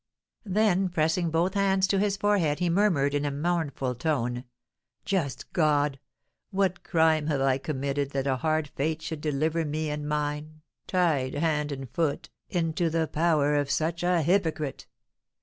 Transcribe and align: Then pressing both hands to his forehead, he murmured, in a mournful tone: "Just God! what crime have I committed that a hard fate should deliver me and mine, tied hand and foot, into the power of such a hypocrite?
Then 0.47 0.89
pressing 0.89 1.29
both 1.29 1.53
hands 1.53 1.85
to 1.89 1.99
his 1.99 2.17
forehead, 2.17 2.57
he 2.57 2.71
murmured, 2.71 3.13
in 3.13 3.23
a 3.23 3.29
mournful 3.29 3.93
tone: 3.93 4.45
"Just 5.05 5.53
God! 5.53 5.99
what 6.49 6.81
crime 6.83 7.27
have 7.27 7.39
I 7.41 7.59
committed 7.59 8.09
that 8.09 8.25
a 8.25 8.37
hard 8.37 8.69
fate 8.69 9.03
should 9.03 9.21
deliver 9.21 9.63
me 9.63 9.91
and 9.91 10.09
mine, 10.09 10.63
tied 10.87 11.35
hand 11.35 11.71
and 11.71 11.87
foot, 11.87 12.31
into 12.49 12.89
the 12.89 13.05
power 13.05 13.55
of 13.55 13.69
such 13.69 14.01
a 14.01 14.23
hypocrite? 14.23 14.87